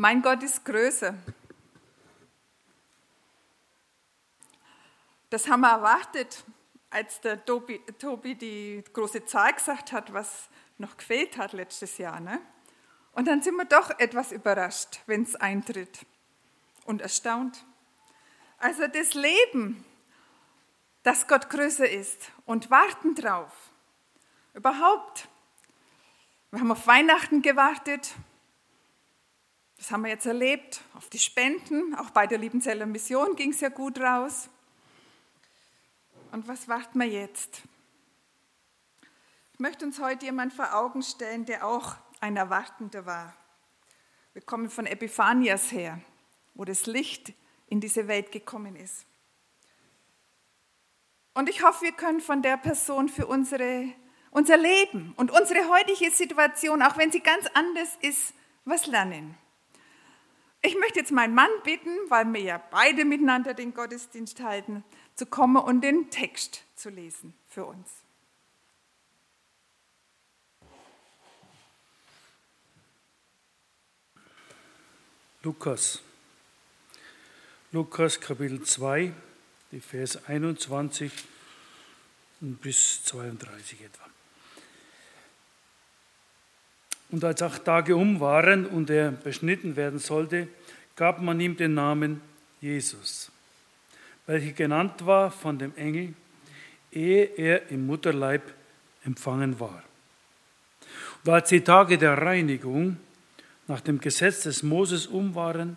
Mein 0.00 0.22
Gott 0.22 0.44
ist 0.44 0.64
größer. 0.64 1.12
Das 5.28 5.48
haben 5.48 5.62
wir 5.62 5.70
erwartet, 5.72 6.44
als 6.88 7.20
der 7.20 7.44
Tobi, 7.44 7.80
Tobi 7.98 8.36
die 8.36 8.84
große 8.92 9.24
Zahl 9.24 9.54
gesagt 9.54 9.90
hat, 9.90 10.12
was 10.12 10.50
noch 10.78 10.96
gefehlt 10.96 11.36
hat 11.36 11.52
letztes 11.52 11.98
Jahr. 11.98 12.20
Ne? 12.20 12.40
Und 13.10 13.26
dann 13.26 13.42
sind 13.42 13.56
wir 13.56 13.64
doch 13.64 13.90
etwas 13.98 14.30
überrascht, 14.30 15.00
wenn 15.06 15.24
es 15.24 15.34
eintritt 15.34 16.06
und 16.84 17.02
erstaunt. 17.02 17.66
Also 18.58 18.86
das 18.86 19.14
Leben, 19.14 19.84
dass 21.02 21.26
Gott 21.26 21.50
größer 21.50 21.90
ist 21.90 22.30
und 22.46 22.70
warten 22.70 23.16
drauf. 23.16 23.52
Überhaupt. 24.54 25.26
Wir 26.52 26.60
haben 26.60 26.70
auf 26.70 26.86
Weihnachten 26.86 27.42
gewartet, 27.42 28.14
das 29.78 29.92
haben 29.92 30.02
wir 30.02 30.10
jetzt 30.10 30.26
erlebt, 30.26 30.82
auf 30.94 31.08
die 31.08 31.20
Spenden. 31.20 31.94
Auch 31.94 32.10
bei 32.10 32.26
der 32.26 32.38
Liebenzeller 32.38 32.84
Mission 32.84 33.36
ging 33.36 33.52
es 33.52 33.60
ja 33.60 33.68
gut 33.68 33.98
raus. 34.00 34.50
Und 36.32 36.46
was 36.48 36.68
warten 36.68 36.98
wir 36.98 37.06
jetzt? 37.06 37.62
Ich 39.52 39.60
möchte 39.60 39.84
uns 39.84 40.00
heute 40.00 40.26
jemand 40.26 40.52
vor 40.52 40.74
Augen 40.74 41.02
stellen, 41.02 41.46
der 41.46 41.66
auch 41.66 41.94
ein 42.20 42.36
Erwartender 42.36 43.06
war. 43.06 43.34
Wir 44.32 44.42
kommen 44.42 44.68
von 44.68 44.86
Epiphanias 44.86 45.72
her, 45.72 46.00
wo 46.54 46.64
das 46.64 46.86
Licht 46.86 47.32
in 47.68 47.80
diese 47.80 48.08
Welt 48.08 48.32
gekommen 48.32 48.76
ist. 48.76 49.06
Und 51.34 51.48
ich 51.48 51.62
hoffe, 51.62 51.84
wir 51.84 51.92
können 51.92 52.20
von 52.20 52.42
der 52.42 52.56
Person 52.56 53.08
für 53.08 53.26
unsere, 53.26 53.92
unser 54.32 54.56
Leben 54.56 55.12
und 55.16 55.30
unsere 55.30 55.68
heutige 55.68 56.10
Situation, 56.10 56.82
auch 56.82 56.96
wenn 56.96 57.12
sie 57.12 57.20
ganz 57.20 57.46
anders 57.54 57.96
ist, 58.00 58.34
was 58.64 58.86
lernen. 58.86 59.36
Ich 60.60 60.74
möchte 60.76 60.98
jetzt 60.98 61.12
meinen 61.12 61.34
Mann 61.34 61.50
bitten, 61.62 61.90
weil 62.08 62.26
wir 62.32 62.40
ja 62.40 62.58
beide 62.70 63.04
miteinander 63.04 63.54
den 63.54 63.74
Gottesdienst 63.74 64.40
halten, 64.40 64.84
zu 65.14 65.26
kommen 65.26 65.56
und 65.56 65.82
den 65.82 66.10
Text 66.10 66.64
zu 66.74 66.90
lesen 66.90 67.34
für 67.48 67.64
uns. 67.64 67.88
Lukas. 75.42 76.02
Lukas 77.70 78.20
Kapitel 78.20 78.62
2, 78.62 79.12
die 79.70 79.80
Vers 79.80 80.24
21 80.26 81.12
bis 82.40 83.04
32 83.04 83.82
etwa. 83.82 84.17
Und 87.10 87.24
als 87.24 87.40
acht 87.42 87.64
Tage 87.64 87.96
um 87.96 88.20
waren 88.20 88.66
und 88.66 88.90
er 88.90 89.12
beschnitten 89.12 89.76
werden 89.76 89.98
sollte, 89.98 90.48
gab 90.96 91.20
man 91.22 91.40
ihm 91.40 91.56
den 91.56 91.74
Namen 91.74 92.20
Jesus, 92.60 93.30
welcher 94.26 94.52
genannt 94.52 95.06
war 95.06 95.30
von 95.30 95.58
dem 95.58 95.74
Engel, 95.76 96.14
ehe 96.92 97.24
er 97.24 97.70
im 97.70 97.86
Mutterleib 97.86 98.42
empfangen 99.04 99.58
war. 99.60 99.82
Und 101.24 101.32
als 101.32 101.48
die 101.48 101.62
Tage 101.62 101.98
der 101.98 102.18
Reinigung 102.18 102.96
nach 103.68 103.80
dem 103.80 104.00
Gesetz 104.00 104.42
des 104.42 104.62
Moses 104.62 105.06
um 105.06 105.34
waren, 105.34 105.76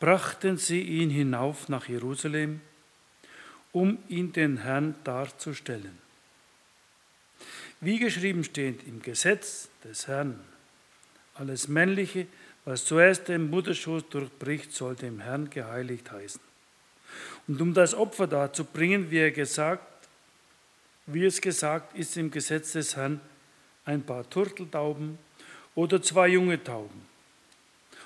brachten 0.00 0.58
sie 0.58 0.82
ihn 0.82 1.10
hinauf 1.10 1.68
nach 1.68 1.88
Jerusalem, 1.88 2.60
um 3.72 3.98
ihn 4.08 4.32
den 4.32 4.58
Herrn 4.58 4.94
darzustellen. 5.04 5.98
Wie 7.80 7.98
geschrieben 7.98 8.44
steht 8.44 8.86
im 8.86 9.02
Gesetz 9.02 9.68
des 9.84 10.08
Herrn, 10.08 10.40
alles 11.38 11.68
Männliche, 11.68 12.26
was 12.64 12.84
zuerst 12.84 13.28
den 13.28 13.48
Mutterschoß 13.50 14.08
durchbricht, 14.10 14.72
soll 14.72 14.94
dem 14.94 15.20
Herrn 15.20 15.48
geheiligt 15.48 16.10
heißen. 16.10 16.40
Und 17.46 17.60
um 17.60 17.72
das 17.72 17.94
Opfer 17.94 18.26
darzubringen, 18.26 19.10
wie 19.10 19.18
er 19.18 19.30
gesagt, 19.30 19.86
wie 21.06 21.24
es 21.24 21.40
gesagt 21.40 21.96
ist 21.96 22.16
im 22.16 22.30
Gesetz 22.30 22.72
des 22.72 22.96
Herrn, 22.96 23.20
ein 23.84 24.02
paar 24.02 24.28
Turteltauben 24.28 25.18
oder 25.74 26.02
zwei 26.02 26.28
junge 26.28 26.62
Tauben. 26.62 27.06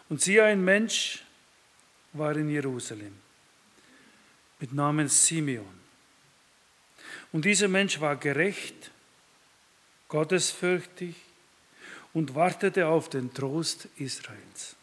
Und 0.08 0.20
siehe, 0.20 0.44
ein 0.44 0.64
Mensch 0.64 1.24
war 2.12 2.36
in 2.36 2.48
Jerusalem 2.48 3.14
mit 4.60 4.72
Namen 4.72 5.08
Simeon. 5.08 5.80
Und 7.32 7.44
dieser 7.44 7.66
Mensch 7.66 8.00
war 8.00 8.14
gerecht, 8.14 8.92
gottesfürchtig 10.08 11.16
und 12.14 12.34
wartete 12.34 12.86
auf 12.86 13.08
den 13.08 13.32
Trost 13.32 13.88
Israels. 13.96 14.76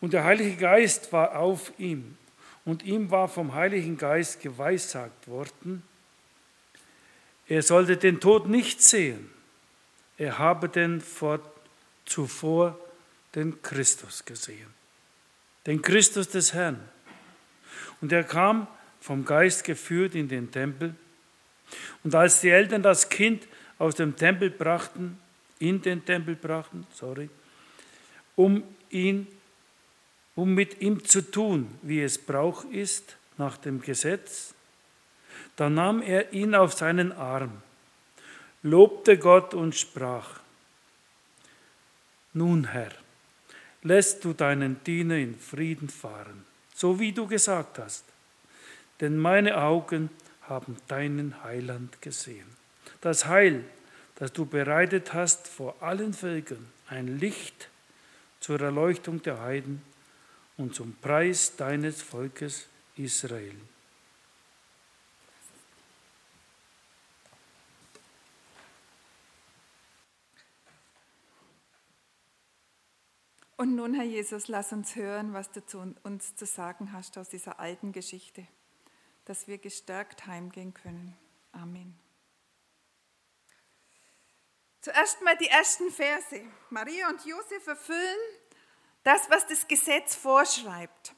Und 0.00 0.12
der 0.12 0.24
Heilige 0.24 0.56
Geist 0.56 1.12
war 1.12 1.36
auf 1.36 1.72
ihm, 1.78 2.16
und 2.64 2.82
ihm 2.82 3.10
war 3.10 3.28
vom 3.28 3.54
Heiligen 3.54 3.96
Geist 3.96 4.40
geweissagt 4.40 5.28
worden, 5.28 5.82
er 7.48 7.62
sollte 7.62 7.96
den 7.96 8.20
Tod 8.20 8.48
nicht 8.48 8.82
sehen, 8.82 9.30
er 10.18 10.38
habe 10.38 10.68
den 10.68 11.00
vor, 11.00 11.40
zuvor 12.04 12.78
den 13.34 13.62
Christus 13.62 14.24
gesehen, 14.24 14.74
den 15.66 15.80
Christus 15.80 16.28
des 16.28 16.54
Herrn. 16.54 16.80
Und 18.00 18.12
er 18.12 18.24
kam 18.24 18.66
vom 19.00 19.24
Geist 19.24 19.62
geführt 19.64 20.14
in 20.14 20.28
den 20.28 20.50
Tempel. 20.50 20.94
Und 22.02 22.14
als 22.14 22.40
die 22.40 22.50
Eltern 22.50 22.82
das 22.82 23.08
Kind 23.08 23.46
aus 23.78 23.94
dem 23.94 24.16
Tempel 24.16 24.50
brachten, 24.50 25.18
in 25.58 25.82
den 25.82 26.04
Tempel 26.04 26.36
brachten, 26.36 26.86
sorry, 26.92 27.30
um 28.34 28.62
ihn, 28.90 29.26
um 30.34 30.54
mit 30.54 30.80
ihm 30.80 31.04
zu 31.04 31.22
tun, 31.22 31.78
wie 31.82 32.02
es 32.02 32.18
Brauch 32.18 32.64
ist 32.64 33.16
nach 33.38 33.56
dem 33.56 33.80
Gesetz. 33.80 34.54
Da 35.56 35.70
nahm 35.70 36.02
er 36.02 36.32
ihn 36.32 36.54
auf 36.54 36.74
seinen 36.74 37.12
Arm, 37.12 37.62
lobte 38.62 39.18
Gott 39.18 39.54
und 39.54 39.74
sprach, 39.74 40.40
nun 42.34 42.64
Herr, 42.64 42.92
lässt 43.82 44.24
du 44.24 44.34
deinen 44.34 44.82
Diener 44.84 45.16
in 45.16 45.38
Frieden 45.38 45.88
fahren, 45.88 46.44
so 46.74 47.00
wie 47.00 47.12
du 47.12 47.26
gesagt 47.26 47.78
hast, 47.78 48.04
denn 49.00 49.16
meine 49.16 49.56
Augen 49.56 50.10
haben 50.42 50.76
deinen 50.88 51.42
Heiland 51.44 52.02
gesehen. 52.02 52.46
Das 53.00 53.26
Heil, 53.26 53.64
das 54.16 54.32
du 54.32 54.46
bereitet 54.46 55.12
hast 55.14 55.46
vor 55.46 55.82
allen 55.82 56.12
Völkern, 56.12 56.66
ein 56.88 57.18
Licht 57.18 57.68
zur 58.40 58.60
Erleuchtung 58.60 59.22
der 59.22 59.40
Heiden 59.40 59.82
und 60.56 60.74
zum 60.74 60.94
Preis 60.96 61.56
deines 61.56 62.02
Volkes 62.02 62.66
Israel. 62.96 63.56
Und 73.58 73.74
nun, 73.74 73.94
Herr 73.94 74.04
Jesus, 74.04 74.48
lass 74.48 74.72
uns 74.72 74.96
hören, 74.96 75.32
was 75.32 75.50
du 75.50 75.64
zu 75.64 75.94
uns 76.02 76.36
zu 76.36 76.44
sagen 76.44 76.92
hast 76.92 77.16
aus 77.16 77.30
dieser 77.30 77.58
alten 77.58 77.92
Geschichte, 77.92 78.46
dass 79.24 79.48
wir 79.48 79.56
gestärkt 79.56 80.26
heimgehen 80.26 80.74
können. 80.74 81.16
Amen. 81.52 82.05
Zuerst 84.86 85.20
mal 85.20 85.36
die 85.36 85.48
ersten 85.48 85.90
Verse. 85.90 86.40
Maria 86.70 87.08
und 87.08 87.26
Josef 87.26 87.66
erfüllen 87.66 88.18
das, 89.02 89.28
was 89.28 89.44
das 89.48 89.66
Gesetz 89.66 90.14
vorschreibt. 90.14 91.12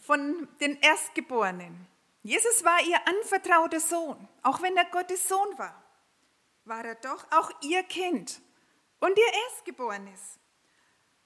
Von 0.00 0.46
den 0.60 0.80
Erstgeborenen. 0.80 1.88
Jesus 2.22 2.62
war 2.62 2.80
ihr 2.80 3.00
anvertrauter 3.08 3.80
Sohn. 3.80 4.28
Auch 4.44 4.62
wenn 4.62 4.76
er 4.76 4.84
Gottes 4.84 5.26
Sohn 5.26 5.58
war, 5.58 5.82
war 6.64 6.84
er 6.84 6.94
doch 6.94 7.26
auch 7.32 7.50
ihr 7.62 7.82
Kind 7.82 8.40
und 9.00 9.18
ihr 9.18 9.32
Erstgeborenes. 9.48 10.38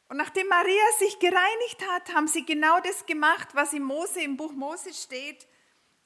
Und 0.08 0.16
nachdem 0.16 0.48
Maria 0.48 0.84
sich 0.98 1.18
gereinigt 1.18 1.86
hat, 1.90 2.14
haben 2.14 2.26
sie 2.26 2.46
genau 2.46 2.80
das 2.80 3.04
gemacht, 3.04 3.48
was 3.52 3.74
im 3.74 3.82
Mose, 3.82 4.22
im 4.22 4.38
Buch 4.38 4.52
Mose 4.52 4.94
steht, 4.94 5.46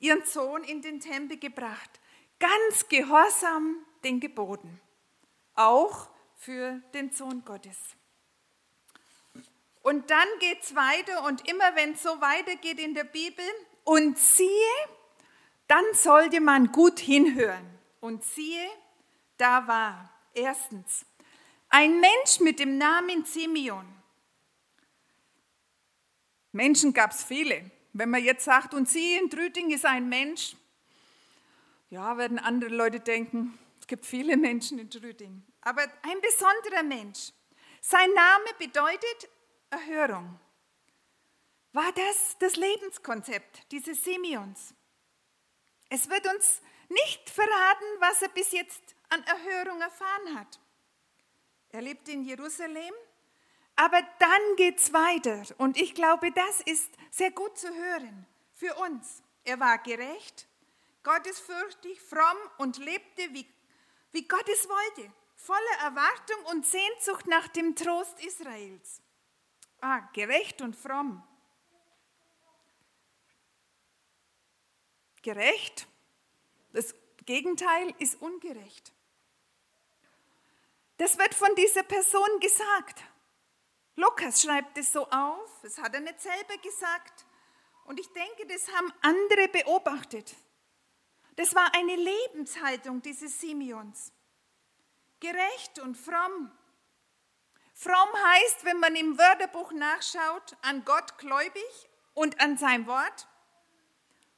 ihren 0.00 0.25
Sohn 0.25 0.64
in 0.64 0.82
den 0.82 0.99
Tempel 0.99 1.38
gebracht. 1.38 2.00
Ganz 2.40 2.88
gehorsam 2.88 3.87
den 4.04 4.20
Geboten, 4.20 4.81
auch 5.54 6.08
für 6.37 6.81
den 6.94 7.10
Sohn 7.10 7.44
Gottes. 7.44 7.78
Und 9.82 10.10
dann 10.10 10.28
geht 10.38 10.62
es 10.62 10.75
weiter 10.75 11.25
und 11.25 11.49
immer 11.49 11.75
wenn 11.75 11.93
es 11.93 12.02
so 12.02 12.20
weitergeht 12.20 12.78
in 12.78 12.94
der 12.94 13.04
Bibel, 13.04 13.44
und 13.84 14.19
siehe, 14.19 14.49
dann 15.66 15.84
sollte 15.94 16.40
man 16.40 16.72
gut 16.72 16.99
hinhören. 16.99 17.66
Und 18.00 18.25
siehe, 18.25 18.69
da 19.37 19.66
war 19.66 20.10
erstens 20.34 21.05
ein 21.69 22.00
Mensch 22.00 22.40
mit 22.40 22.58
dem 22.60 22.78
Namen 22.78 23.25
Simeon. 23.25 23.87
Menschen 26.52 26.93
gab 26.93 27.12
es 27.12 27.25
viele. 27.25 27.70
Wenn 27.93 28.10
man 28.10 28.22
jetzt 28.22 28.44
sagt, 28.44 28.75
und 28.75 28.88
siehe, 28.88 29.20
in 29.20 29.31
Trüting 29.31 29.70
ist 29.70 29.87
ein 29.87 30.08
Mensch, 30.08 30.56
ja, 31.90 32.16
werden 32.16 32.38
andere 32.38 32.75
Leute 32.75 33.00
denken, 33.00 33.58
gibt 33.93 34.06
viele 34.06 34.39
Menschen 34.39 34.79
in 34.79 34.89
Trüding. 34.89 35.43
Aber 35.61 35.83
ein 35.83 36.19
besonderer 36.23 36.83
Mensch. 36.83 37.31
Sein 37.83 38.11
Name 38.15 38.47
bedeutet 38.59 39.29
Erhörung. 39.69 40.41
War 41.73 41.93
das 41.93 42.39
das 42.39 42.56
Lebenskonzept 42.56 43.71
dieses 43.71 44.03
Simeons? 44.03 44.73
Es 45.91 46.09
wird 46.09 46.27
uns 46.27 46.62
nicht 46.89 47.29
verraten, 47.29 47.85
was 47.99 48.23
er 48.23 48.31
bis 48.31 48.53
jetzt 48.53 48.83
an 49.11 49.23
Erhörung 49.25 49.83
erfahren 49.83 50.39
hat. 50.39 50.59
Er 51.69 51.83
lebt 51.83 52.09
in 52.09 52.25
Jerusalem, 52.25 52.94
aber 53.77 54.00
dann 54.19 54.56
geht 54.56 54.79
es 54.79 54.94
weiter. 54.94 55.43
Und 55.59 55.77
ich 55.77 55.94
glaube, 55.94 56.33
das 56.33 56.62
ist 56.62 56.91
sehr 57.11 57.31
gut 57.31 57.59
zu 57.59 57.69
hören 57.69 58.27
für 58.55 58.75
uns. 58.77 59.23
Er 59.44 59.61
war 59.61 59.77
gerecht, 59.77 60.49
gottesfürchtig, 61.03 62.00
fromm 62.00 62.39
und 62.56 62.79
lebte, 62.79 63.35
wie, 63.35 63.47
wie 64.12 64.26
Gott 64.29 64.49
es 64.49 64.69
wollte, 64.69 65.12
voller 65.37 65.79
Erwartung 65.82 66.44
und 66.50 66.67
Sehnsucht 66.67 67.26
nach 67.26 67.49
dem 67.49 67.75
Trost 67.75 68.23
Israels. 68.25 69.03
Ah, 69.81 70.00
gerecht 70.12 70.62
und 70.62 70.76
fromm. 70.76 71.23
Gerecht, 75.23 75.87
das 76.73 76.94
Gegenteil 77.26 77.94
ist 77.99 78.20
ungerecht. 78.20 78.93
Das 80.99 81.19
wird 81.19 81.35
von 81.35 81.55
dieser 81.56 81.82
Person 81.82 82.41
gesagt. 82.41 83.03
Lukas 83.97 84.43
schreibt 84.43 84.79
es 84.79 84.93
so 84.93 85.08
auf, 85.08 85.61
das 85.62 85.79
hat 85.79 85.94
er 85.94 86.00
nicht 86.00 86.20
selber 86.20 86.56
gesagt. 86.58 87.26
Und 87.85 87.99
ich 87.99 88.08
denke, 88.12 88.47
das 88.47 88.69
haben 88.73 88.93
andere 89.03 89.49
beobachtet. 89.49 90.37
Das 91.37 91.55
war 91.55 91.75
eine 91.75 91.96
Lebenshaltung 91.96 93.00
dieses 93.02 93.40
Simeons. 93.40 94.12
Gerecht 95.20 95.79
und 95.79 95.96
fromm. 95.96 96.50
Fromm 97.75 98.11
heißt, 98.12 98.64
wenn 98.64 98.79
man 98.81 98.94
im 98.96 99.19
Wörterbuch 99.19 99.73
nachschaut, 99.73 100.56
an 100.62 100.84
Gott 100.84 101.17
gläubig 101.19 101.88
und 102.14 102.38
an 102.40 102.58
sein 102.58 102.87
Wort. 102.87 103.29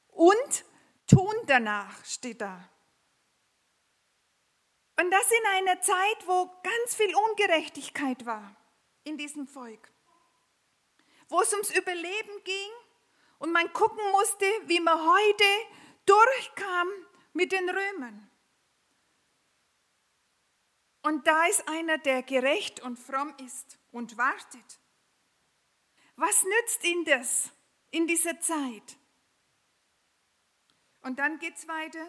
Und 0.09 0.65
tun 1.07 1.35
danach 1.47 2.05
steht 2.05 2.41
da. 2.41 2.69
Und 5.01 5.11
das 5.11 5.31
in 5.31 5.47
einer 5.47 5.81
Zeit, 5.81 6.27
wo 6.27 6.47
ganz 6.63 6.95
viel 6.95 7.13
Ungerechtigkeit 7.31 8.25
war 8.25 8.55
in 9.03 9.19
diesem 9.19 9.49
Volk. 9.49 9.91
Wo 11.29 11.41
es 11.41 11.53
ums 11.53 11.77
Überleben 11.77 12.45
ging 12.45 12.71
und 13.39 13.51
man 13.51 13.73
gucken 13.73 14.11
musste, 14.13 14.47
wie 14.67 14.79
man 14.79 14.99
heute 14.99 15.45
durchkam 16.07 16.89
mit 17.33 17.53
den 17.53 17.69
Römern. 17.69 18.31
Und 21.03 21.27
da 21.27 21.47
ist 21.47 21.69
einer, 21.69 21.99
der 21.99 22.23
gerecht 22.23 22.81
und 22.81 22.99
fromm 22.99 23.35
ist 23.45 23.79
und 23.93 24.17
wartet. 24.17 24.81
Was 26.17 26.45
nützt 26.45 26.85
ihm 26.85 27.05
das 27.05 27.51
in 27.91 28.07
dieser 28.07 28.41
Zeit? 28.41 28.97
Und 31.03 31.19
dann 31.19 31.39
geht 31.39 31.57
es 31.57 31.69
weiter. 31.69 32.09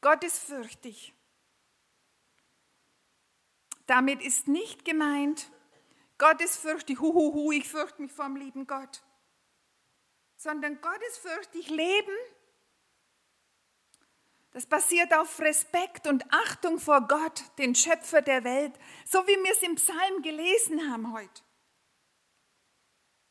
Gottesfürchtig. 0.00 1.12
Damit 3.86 4.22
ist 4.22 4.46
nicht 4.46 4.84
gemeint, 4.84 5.50
gottesfürchtig, 6.18 7.00
huhuhu, 7.00 7.52
ich 7.52 7.66
fürchte 7.66 8.02
mich 8.02 8.12
vom 8.12 8.36
lieben 8.36 8.66
Gott, 8.66 9.02
sondern 10.36 10.80
gottesfürchtig 10.80 11.70
leben, 11.70 12.16
das 14.52 14.66
basiert 14.66 15.12
auf 15.14 15.40
Respekt 15.40 16.06
und 16.06 16.24
Achtung 16.32 16.78
vor 16.78 17.06
Gott, 17.06 17.44
den 17.58 17.74
Schöpfer 17.74 18.22
der 18.22 18.44
Welt, 18.44 18.72
so 19.04 19.26
wie 19.26 19.36
wir 19.44 19.52
es 19.52 19.62
im 19.62 19.74
Psalm 19.74 20.22
gelesen 20.22 20.90
haben 20.90 21.12
heute. 21.12 21.42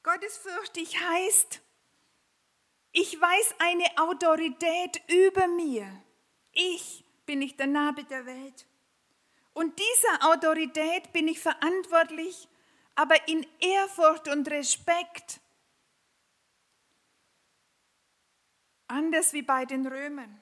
Gottesfürchtig 0.03 0.99
heißt, 1.01 1.61
ich 2.91 3.19
weiß 3.19 3.55
eine 3.59 3.85
Autorität 3.97 5.01
über 5.07 5.47
mir. 5.47 5.87
Ich 6.53 7.03
bin 7.25 7.39
nicht 7.39 7.59
der 7.59 7.67
Nabe 7.67 8.03
der 8.05 8.25
Welt. 8.25 8.65
Und 9.53 9.77
dieser 9.77 10.31
Autorität 10.31 11.11
bin 11.13 11.27
ich 11.27 11.39
verantwortlich, 11.39 12.47
aber 12.95 13.27
in 13.27 13.45
Ehrfurcht 13.59 14.27
und 14.29 14.49
Respekt. 14.49 15.39
Anders 18.87 19.33
wie 19.33 19.41
bei 19.41 19.65
den 19.65 19.85
Römern. 19.85 20.41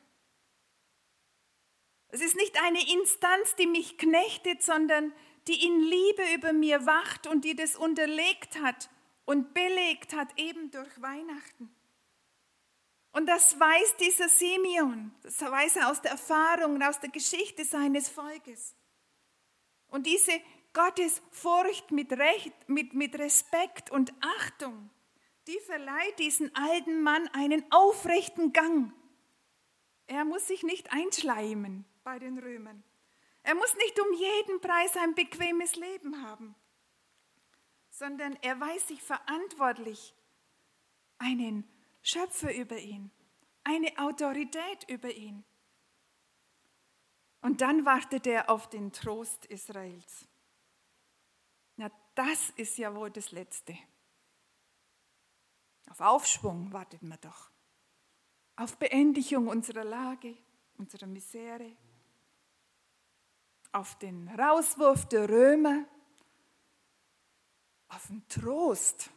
Es 2.16 2.22
ist 2.22 2.38
nicht 2.38 2.58
eine 2.64 2.80
Instanz, 2.94 3.58
die 3.58 3.68
mich 3.68 3.98
knechtet, 3.98 4.64
sondern 4.64 5.12
die 5.50 5.66
in 5.66 5.82
Liebe 5.82 6.24
über 6.34 6.54
mir 6.54 6.86
wacht 6.86 7.28
und 7.28 7.44
die 7.44 7.58
das 7.58 7.76
unterlegt 7.76 8.58
hat 8.62 8.90
und 9.26 9.54
belegt 9.54 10.16
hat, 10.16 10.30
eben 10.40 10.72
durch 10.72 11.02
Weihnachten. 11.02 11.76
Und 13.12 13.26
das 13.26 13.60
weiß 13.60 13.98
dieser 13.98 14.30
Simeon, 14.30 15.14
das 15.24 15.42
weiß 15.42 15.76
er 15.76 15.92
aus 15.92 16.02
der 16.02 16.12
Erfahrung 16.12 16.76
und 16.76 16.84
aus 16.84 17.02
der 17.02 17.10
Geschichte 17.10 17.66
seines 17.66 18.08
Volkes. 18.08 18.78
Und 19.90 20.08
diese 20.08 20.40
Gottesfurcht 20.72 21.92
mit, 21.92 22.14
Recht, 22.14 22.54
mit, 22.68 22.94
mit 22.94 23.20
Respekt 23.20 23.92
und 23.92 24.14
Achtung, 24.40 24.90
die 25.48 25.60
verleiht 25.66 26.18
diesen 26.20 26.56
alten 26.56 27.04
Mann 27.04 27.28
einen 27.34 27.70
aufrechten 27.74 28.54
Gang. 28.54 28.94
Er 30.08 30.24
muss 30.24 30.48
sich 30.48 30.64
nicht 30.64 30.94
einschleimen 30.94 31.84
bei 32.06 32.20
den 32.20 32.38
Römern. 32.40 32.84
Er 33.44 33.56
muss 33.56 33.76
nicht 33.76 34.00
um 34.00 34.14
jeden 34.14 34.62
Preis 34.62 34.96
ein 34.96 35.14
bequemes 35.14 35.76
Leben 35.76 36.24
haben, 36.24 36.56
sondern 37.90 38.38
er 38.42 38.60
weiß 38.60 38.88
sich 38.88 39.02
verantwortlich, 39.02 40.14
einen 41.18 41.68
Schöpfer 42.02 42.54
über 42.56 42.78
ihn, 42.78 43.12
eine 43.64 43.92
Autorität 43.98 44.88
über 44.88 45.12
ihn. 45.12 45.44
Und 47.42 47.62
dann 47.62 47.86
wartet 47.86 48.26
er 48.26 48.50
auf 48.50 48.70
den 48.70 48.92
Trost 48.92 49.46
Israels. 49.46 50.28
Na, 51.76 51.92
das 52.16 52.52
ist 52.52 52.78
ja 52.78 52.96
wohl 52.96 53.12
das 53.12 53.32
Letzte. 53.32 53.78
Auf 55.90 56.02
Aufschwung 56.02 56.72
wartet 56.74 57.04
man 57.04 57.20
doch. 57.22 57.52
Auf 58.56 58.78
Beendigung 58.78 59.48
unserer 59.48 59.84
Lage, 59.84 60.36
unserer 60.78 61.08
Misere. 61.08 61.76
Auf 63.76 63.98
den 64.00 64.30
Rauswurf 64.30 65.06
der 65.10 65.28
Römer. 65.28 65.84
Auf 67.90 68.08
den 68.08 68.26
Trost 68.30 69.12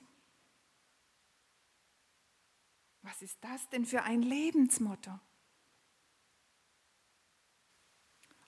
Was 3.03 3.23
ist 3.23 3.39
das 3.41 3.69
denn 3.71 3.87
für 3.87 4.03
ein 4.03 4.21
Lebensmotto? 4.21 5.13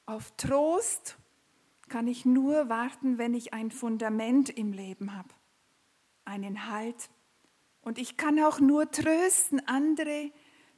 Auf 0.05 0.37
Trost 0.37 1.17
kann 1.89 2.07
ich 2.07 2.25
nur 2.27 2.69
warten, 2.69 3.17
wenn 3.17 3.33
ich 3.33 3.55
ein 3.55 3.71
Fundament 3.71 4.51
im 4.51 4.73
Leben 4.73 5.17
habe, 5.17 5.33
einen 6.25 6.67
Halt. 6.71 7.09
Und 7.81 7.99
ich 7.99 8.17
kann 8.17 8.39
auch 8.41 8.61
nur 8.61 8.91
trösten 8.91 9.67
andere, 9.67 10.33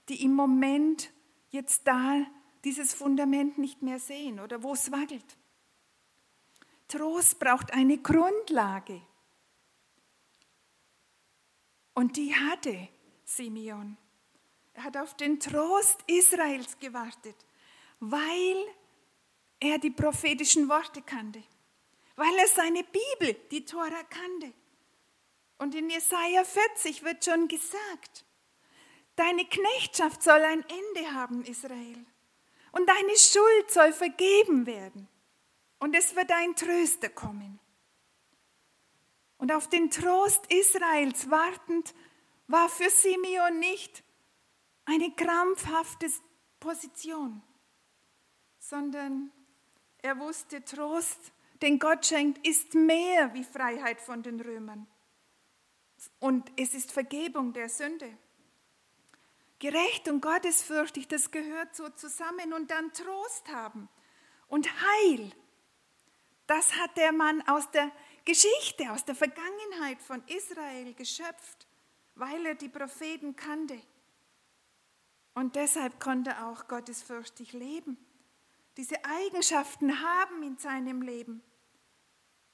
die 0.08 0.22
im 0.22 0.34
Moment 0.34 1.10
jetzt 1.48 1.88
da 1.88 2.24
dieses 2.64 2.94
Fundament 2.94 3.58
nicht 3.58 3.82
mehr 3.82 3.98
sehen 3.98 4.40
oder 4.40 4.62
wo 4.62 4.72
es 4.72 4.90
wackelt. 4.92 5.36
Trost 6.88 7.38
braucht 7.38 7.72
eine 7.72 7.98
Grundlage. 7.98 9.00
Und 11.94 12.16
die 12.16 12.34
hatte 12.34 12.88
Simeon. 13.24 13.96
Er 14.74 14.84
hat 14.84 14.96
auf 14.96 15.16
den 15.16 15.38
Trost 15.38 16.00
Israels 16.06 16.78
gewartet, 16.78 17.36
weil 18.00 18.56
er 19.60 19.78
die 19.78 19.90
prophetischen 19.90 20.68
Worte 20.68 21.02
kannte, 21.02 21.42
weil 22.16 22.34
er 22.38 22.48
seine 22.48 22.84
Bibel, 22.84 23.36
die 23.50 23.64
Tora, 23.64 24.02
kannte. 24.04 24.52
Und 25.58 25.74
in 25.74 25.88
Jesaja 25.90 26.44
40 26.44 27.04
wird 27.04 27.24
schon 27.24 27.46
gesagt, 27.46 28.24
deine 29.14 29.44
Knechtschaft 29.44 30.22
soll 30.22 30.42
ein 30.42 30.64
Ende 30.64 31.12
haben, 31.12 31.44
Israel. 31.44 32.04
Und 32.72 32.88
deine 32.88 33.16
Schuld 33.16 33.70
soll 33.70 33.92
vergeben 33.92 34.66
werden. 34.66 35.08
Und 35.78 35.94
es 35.94 36.16
wird 36.16 36.30
ein 36.32 36.56
Tröster 36.56 37.08
kommen. 37.08 37.60
Und 39.38 39.52
auf 39.52 39.68
den 39.68 39.90
Trost 39.90 40.46
Israels 40.52 41.30
wartend 41.30 41.94
war 42.46 42.68
für 42.68 42.90
Simeon 42.90 43.58
nicht 43.58 44.04
eine 44.84 45.10
krampfhafte 45.12 46.10
Position, 46.60 47.42
sondern 48.58 49.32
er 49.98 50.18
wusste, 50.18 50.64
Trost, 50.64 51.32
den 51.60 51.78
Gott 51.78 52.06
schenkt, 52.06 52.46
ist 52.46 52.74
mehr 52.74 53.34
wie 53.34 53.44
Freiheit 53.44 54.00
von 54.00 54.22
den 54.22 54.40
Römern. 54.40 54.86
Und 56.18 56.50
es 56.56 56.74
ist 56.74 56.92
Vergebung 56.92 57.52
der 57.52 57.68
Sünde. 57.68 58.16
Gerecht 59.62 60.08
und 60.08 60.20
gottesfürchtig, 60.20 61.06
das 61.06 61.30
gehört 61.30 61.76
so 61.76 61.88
zusammen. 61.90 62.52
Und 62.52 62.72
dann 62.72 62.92
Trost 62.92 63.48
haben 63.48 63.88
und 64.48 64.68
Heil. 64.68 65.30
Das 66.48 66.74
hat 66.74 66.96
der 66.96 67.12
Mann 67.12 67.40
aus 67.46 67.70
der 67.70 67.92
Geschichte, 68.24 68.90
aus 68.90 69.04
der 69.04 69.14
Vergangenheit 69.14 70.02
von 70.02 70.20
Israel 70.26 70.94
geschöpft, 70.94 71.68
weil 72.16 72.44
er 72.44 72.56
die 72.56 72.68
Propheten 72.68 73.36
kannte. 73.36 73.80
Und 75.34 75.54
deshalb 75.54 76.00
konnte 76.00 76.44
auch 76.44 76.66
gottesfürchtig 76.66 77.52
leben. 77.52 77.96
Diese 78.76 78.96
Eigenschaften 79.04 80.02
haben 80.02 80.42
in 80.42 80.58
seinem 80.58 81.02
Leben, 81.02 81.40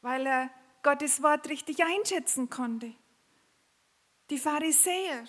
weil 0.03 0.27
er 0.27 0.51
Gottes 0.83 1.23
Wort 1.23 1.49
richtig 1.49 1.83
einschätzen 1.83 2.51
konnte. 2.51 2.95
Die 4.29 4.39
Pharisäer 4.39 5.27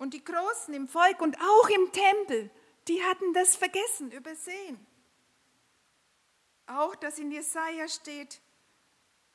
und 0.00 0.14
die 0.14 0.24
Großen 0.24 0.72
im 0.72 0.88
Volk 0.88 1.20
und 1.20 1.36
auch 1.38 1.68
im 1.68 1.92
Tempel, 1.92 2.50
die 2.88 3.04
hatten 3.04 3.34
das 3.34 3.54
vergessen, 3.54 4.10
übersehen. 4.10 4.86
Auch, 6.66 6.96
dass 6.96 7.18
in 7.18 7.30
Jesaja 7.30 7.86
steht, 7.86 8.40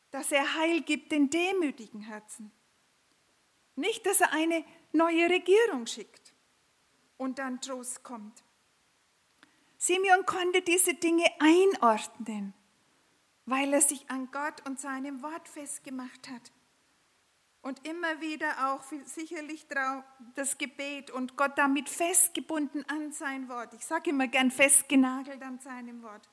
dass 0.09 0.31
er 0.31 0.55
Heil 0.55 0.81
gibt 0.81 1.11
den 1.11 1.29
demütigen 1.29 2.01
Herzen. 2.01 2.51
Nicht, 3.75 4.07
dass 4.07 4.21
er 4.21 4.33
eine 4.33 4.65
neue 4.91 5.29
Regierung 5.29 5.85
schickt 5.85 6.33
und 7.17 7.37
dann 7.37 7.61
Trost 7.61 8.03
kommt. 8.03 8.43
Simeon 9.77 10.25
konnte 10.25 10.63
diese 10.63 10.95
Dinge 10.95 11.27
einordnen, 11.39 12.55
weil 13.45 13.71
er 13.71 13.81
sich 13.81 14.09
an 14.09 14.31
Gott 14.31 14.65
und 14.65 14.79
seinem 14.79 15.21
Wort 15.21 15.47
festgemacht 15.47 16.27
hat. 16.27 16.51
Und 17.65 17.83
immer 17.87 18.21
wieder 18.21 18.69
auch 18.69 18.83
sicherlich 19.05 19.65
das 20.35 20.59
Gebet 20.59 21.09
und 21.09 21.35
Gott 21.35 21.57
damit 21.57 21.89
festgebunden 21.89 22.87
an 22.87 23.11
sein 23.11 23.49
Wort. 23.49 23.73
Ich 23.73 23.83
sage 23.83 24.11
immer 24.11 24.27
gern 24.27 24.51
festgenagelt 24.51 25.41
an 25.41 25.57
seinem 25.57 26.03
Wort. 26.03 26.29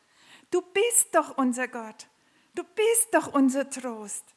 Du 0.50 0.60
bist 0.60 1.14
doch 1.14 1.38
unser 1.38 1.68
Gott. 1.68 2.06
Du 2.54 2.62
bist 2.64 3.14
doch 3.14 3.32
unser 3.32 3.70
Trost. 3.70 4.34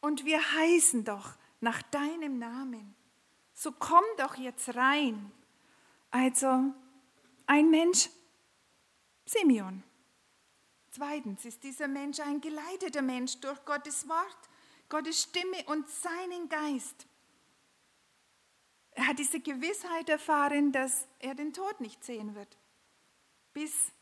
Und 0.00 0.24
wir 0.24 0.40
heißen 0.40 1.04
doch 1.04 1.34
nach 1.60 1.82
deinem 1.82 2.38
Namen. 2.38 2.96
So 3.52 3.70
komm 3.70 4.04
doch 4.16 4.36
jetzt 4.36 4.74
rein. 4.76 5.30
Also 6.10 6.72
ein 7.44 7.68
Mensch, 7.68 8.08
Simeon. 9.26 9.82
Zweitens 10.90 11.44
ist 11.44 11.62
dieser 11.64 11.86
Mensch 11.86 12.18
ein 12.18 12.40
geleiteter 12.40 13.02
Mensch 13.02 13.38
durch 13.40 13.62
Gottes 13.66 14.08
Wort, 14.08 14.49
Gottes 14.90 15.22
Stimme 15.22 15.64
und 15.66 15.88
seinen 15.88 16.48
Geist. 16.50 17.06
Er 18.90 19.06
hat 19.06 19.18
diese 19.18 19.40
Gewissheit 19.40 20.10
erfahren, 20.10 20.72
dass 20.72 21.08
er 21.20 21.34
den 21.34 21.54
Tod 21.54 21.80
nicht 21.80 22.04
sehen 22.04 22.34
wird, 22.34 22.58
bis 23.54 23.92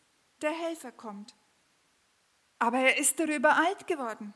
der 0.41 0.51
Helfer 0.51 0.91
kommt. 0.91 1.37
Aber 2.59 2.79
er 2.79 2.99
ist 2.99 3.21
darüber 3.21 3.55
alt 3.55 3.87
geworden. 3.87 4.35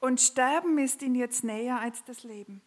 Und 0.00 0.20
Sterben 0.20 0.76
ist 0.78 1.00
ihm 1.00 1.14
jetzt 1.14 1.42
näher 1.42 1.80
als 1.80 2.04
das 2.04 2.22
Leben. 2.22 2.60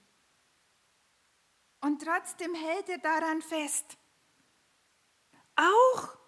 Und 1.82 2.01
trotzdem 2.01 2.56
hält 2.56 2.89
er 2.89 2.98
daran 2.98 3.41
fest. 3.41 3.98
Auch 5.56 6.18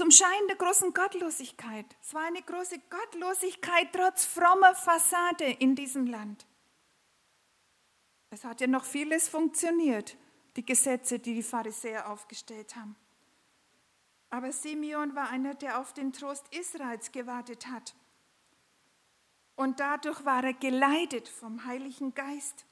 zum 0.00 0.10
Schein 0.10 0.46
der 0.48 0.56
großen 0.56 0.94
Gottlosigkeit. 0.94 1.84
Es 2.00 2.14
war 2.14 2.22
eine 2.22 2.40
große 2.40 2.78
Gottlosigkeit 2.88 3.88
trotz 3.92 4.24
frommer 4.24 4.74
Fassade 4.74 5.44
in 5.44 5.74
diesem 5.74 6.06
Land. 6.06 6.46
Es 8.30 8.42
hat 8.42 8.62
ja 8.62 8.66
noch 8.66 8.86
vieles 8.86 9.28
funktioniert, 9.28 10.16
die 10.56 10.64
Gesetze, 10.64 11.18
die 11.18 11.34
die 11.34 11.42
Pharisäer 11.42 12.10
aufgestellt 12.10 12.76
haben. 12.76 12.96
Aber 14.30 14.50
Simeon 14.52 15.14
war 15.14 15.28
einer, 15.28 15.52
der 15.52 15.78
auf 15.78 15.92
den 15.92 16.14
Trost 16.14 16.46
Israels 16.54 17.12
gewartet 17.12 17.66
hat. 17.66 17.94
Und 19.54 19.80
dadurch 19.80 20.24
war 20.24 20.42
er 20.42 20.54
geleitet 20.54 21.28
vom 21.28 21.66
Heiligen 21.66 22.14
Geist. 22.14 22.64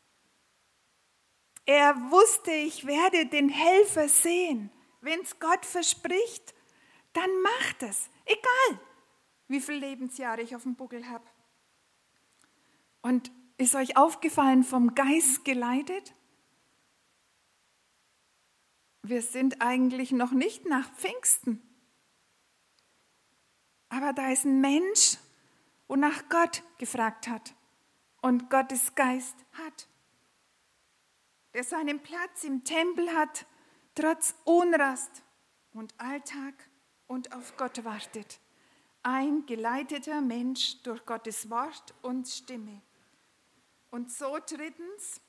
Er 1.66 1.94
wusste, 2.10 2.52
ich 2.52 2.86
werde 2.86 3.26
den 3.26 3.50
Helfer 3.50 4.08
sehen. 4.08 4.70
Wenn 5.02 5.20
es 5.20 5.38
Gott 5.38 5.66
verspricht, 5.66 6.54
dann 7.12 7.30
macht 7.42 7.82
es. 7.82 8.08
Egal, 8.24 8.80
wie 9.48 9.60
viele 9.60 9.78
Lebensjahre 9.78 10.42
ich 10.42 10.54
auf 10.54 10.62
dem 10.62 10.76
Buckel 10.76 11.08
habe. 11.08 11.24
Und 13.02 13.30
ist 13.56 13.74
euch 13.74 13.96
aufgefallen, 13.96 14.64
vom 14.64 14.94
Geist 14.94 15.44
geleitet? 15.44 16.14
wir 19.08 19.22
sind 19.22 19.62
eigentlich 19.62 20.12
noch 20.12 20.32
nicht 20.32 20.66
nach 20.66 20.90
Pfingsten. 20.94 21.62
Aber 23.88 24.12
da 24.12 24.30
ist 24.30 24.44
ein 24.44 24.60
Mensch, 24.60 25.16
wonach 25.86 26.28
Gott 26.28 26.62
gefragt 26.78 27.28
hat 27.28 27.54
und 28.20 28.50
Gottes 28.50 28.94
Geist 28.94 29.36
hat, 29.54 29.88
der 31.54 31.64
seinen 31.64 32.00
Platz 32.00 32.44
im 32.44 32.64
Tempel 32.64 33.10
hat, 33.14 33.46
trotz 33.94 34.34
Unrast 34.44 35.22
und 35.72 35.94
Alltag 35.98 36.67
und 37.08 37.34
auf 37.34 37.56
Gott 37.56 37.84
wartet. 37.84 38.38
Ein 39.02 39.44
geleiteter 39.46 40.20
Mensch 40.20 40.80
durch 40.82 41.04
Gottes 41.04 41.50
Wort 41.50 41.94
und 42.02 42.28
Stimme. 42.28 42.80
Und 43.90 44.12
so 44.12 44.38
drittens, 44.46 45.20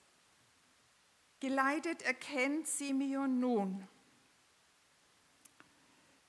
Geleitet 1.39 2.01
erkennt 2.01 2.67
Simeon 2.67 3.39
nun 3.39 3.88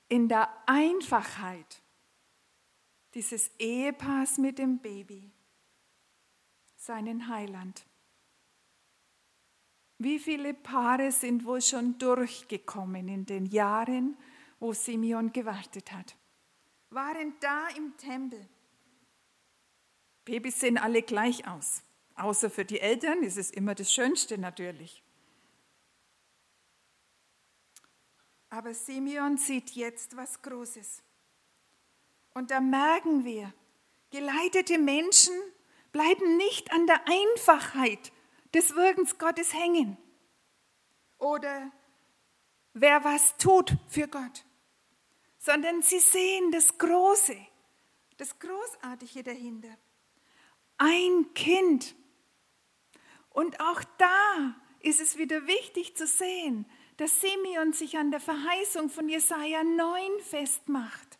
in 0.07 0.29
der 0.29 0.49
Einfachheit 0.67 1.81
dieses 3.13 3.51
Ehepaars 3.59 4.37
mit 4.37 4.57
dem 4.57 4.79
Baby 4.79 5.31
seinen 6.77 7.27
Heiland. 7.27 7.85
Wie 9.97 10.17
viele 10.17 10.53
Paare 10.53 11.11
sind 11.11 11.45
wohl 11.45 11.61
schon 11.61 11.97
durchgekommen 11.97 13.09
in 13.09 13.25
den 13.25 13.45
Jahren, 13.45 14.17
wo 14.61 14.73
Simeon 14.73 15.33
gewartet 15.33 15.91
hat? 15.91 16.15
Waren 16.91 17.33
da 17.41 17.67
im 17.69 17.97
Tempel. 17.97 18.47
Babys 20.23 20.59
sehen 20.59 20.77
alle 20.77 21.01
gleich 21.01 21.47
aus. 21.47 21.83
Außer 22.15 22.49
für 22.49 22.63
die 22.63 22.79
Eltern 22.79 23.23
ist 23.23 23.37
es 23.37 23.49
immer 23.49 23.73
das 23.73 23.91
Schönste 23.91 24.37
natürlich. 24.37 25.03
Aber 28.49 28.73
Simeon 28.73 29.37
sieht 29.37 29.71
jetzt 29.71 30.15
was 30.15 30.41
Großes. 30.41 31.01
Und 32.33 32.51
da 32.51 32.59
merken 32.59 33.25
wir, 33.25 33.51
geleitete 34.11 34.77
Menschen 34.77 35.33
bleiben 35.91 36.37
nicht 36.37 36.71
an 36.71 36.85
der 36.85 37.01
Einfachheit 37.07 38.11
des 38.53 38.75
Wirkens 38.75 39.17
Gottes 39.17 39.53
hängen. 39.53 39.97
Oder 41.17 41.71
wer 42.73 43.03
was 43.03 43.37
tut 43.37 43.75
für 43.87 44.07
Gott, 44.07 44.45
sondern 45.41 45.81
sie 45.81 45.99
sehen 45.99 46.51
das 46.51 46.77
Große, 46.77 47.35
das 48.17 48.37
Großartige 48.37 49.23
dahinter. 49.23 49.75
Ein 50.77 51.33
Kind, 51.33 51.95
und 53.31 53.59
auch 53.59 53.83
da 53.97 54.55
ist 54.81 55.01
es 55.01 55.17
wieder 55.17 55.47
wichtig 55.47 55.95
zu 55.95 56.05
sehen, 56.05 56.65
dass 56.97 57.21
Simeon 57.21 57.73
sich 57.73 57.97
an 57.97 58.11
der 58.11 58.19
Verheißung 58.19 58.89
von 58.89 59.09
Jesaja 59.09 59.63
9 59.63 60.19
festmacht. 60.19 61.17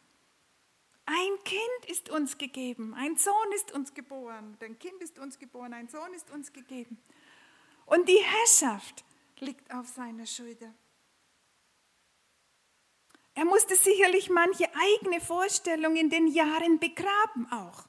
Ein 1.06 1.44
Kind 1.44 1.90
ist 1.90 2.10
uns 2.10 2.38
gegeben, 2.38 2.94
ein 2.94 3.18
Sohn 3.18 3.52
ist 3.56 3.72
uns 3.72 3.94
geboren, 3.94 4.56
ein 4.62 4.78
Kind 4.78 5.02
ist 5.02 5.18
uns 5.18 5.40
geboren, 5.40 5.74
ein 5.74 5.88
Sohn 5.88 6.14
ist 6.14 6.30
uns 6.30 6.54
gegeben. 6.54 7.02
Und 7.86 8.08
die 8.08 8.22
Herrschaft 8.22 9.04
liegt 9.40 9.74
auf 9.74 9.88
seiner 9.88 10.28
Schulter. 10.28 10.74
Er 13.42 13.46
musste 13.46 13.76
sicherlich 13.76 14.30
manche 14.30 14.70
eigene 14.76 15.20
Vorstellung 15.20 15.96
in 15.96 16.12
den 16.12 16.28
Jahren 16.28 16.78
begraben 16.78 17.52
auch, 17.52 17.88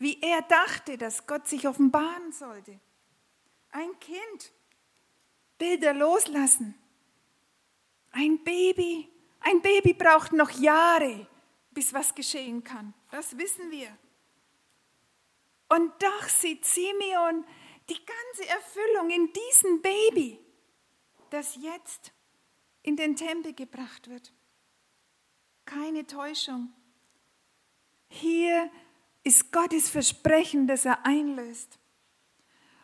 wie 0.00 0.20
er 0.20 0.42
dachte, 0.42 0.98
dass 0.98 1.24
Gott 1.24 1.46
sich 1.46 1.68
offenbaren 1.68 2.32
sollte. 2.32 2.80
Ein 3.70 3.96
Kind. 4.00 4.52
Bilder 5.56 5.94
loslassen. 5.94 6.74
Ein 8.10 8.42
Baby. 8.42 9.08
Ein 9.38 9.62
Baby 9.62 9.92
braucht 9.92 10.32
noch 10.32 10.50
Jahre, 10.50 11.28
bis 11.70 11.94
was 11.94 12.12
geschehen 12.12 12.64
kann. 12.64 12.92
Das 13.12 13.38
wissen 13.38 13.70
wir. 13.70 13.96
Und 15.68 15.92
doch 16.02 16.28
sieht 16.28 16.64
Simeon 16.64 17.44
die 17.88 18.04
ganze 18.04 18.48
Erfüllung 18.48 19.10
in 19.10 19.32
diesem 19.32 19.80
Baby, 19.80 20.40
das 21.30 21.54
jetzt 21.54 22.12
in 22.82 22.96
den 22.96 23.14
Tempel 23.14 23.54
gebracht 23.54 24.10
wird. 24.10 24.32
Keine 25.68 26.06
Täuschung. 26.06 26.72
Hier 28.08 28.70
ist 29.22 29.52
Gottes 29.52 29.90
Versprechen, 29.90 30.66
das 30.66 30.86
er 30.86 31.04
einlöst. 31.04 31.78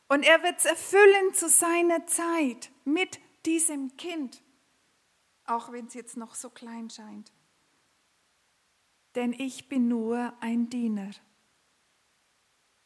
Und 0.06 0.22
er 0.22 0.42
wird 0.42 0.58
es 0.58 0.66
erfüllen 0.66 1.32
zu 1.32 1.48
seiner 1.48 2.06
Zeit 2.06 2.70
mit 2.84 3.20
diesem 3.46 3.96
Kind, 3.96 4.42
auch 5.46 5.72
wenn 5.72 5.86
es 5.86 5.94
jetzt 5.94 6.18
noch 6.18 6.34
so 6.34 6.50
klein 6.50 6.90
scheint. 6.90 7.32
Denn 9.14 9.32
ich 9.32 9.70
bin 9.70 9.88
nur 9.88 10.34
ein 10.40 10.68
Diener. 10.68 11.10